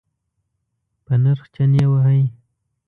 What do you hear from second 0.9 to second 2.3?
په نرخ چنی وهئ؟